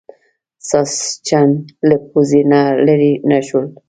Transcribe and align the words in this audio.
ساسچن 0.69 1.49
له 1.87 1.95
پوزې 2.09 2.41
نه 2.51 2.61
لرې 2.85 3.11
نه 3.29 3.39
شول. 3.47 3.65